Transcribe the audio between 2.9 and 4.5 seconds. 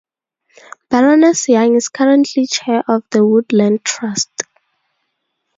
the Woodland Trust.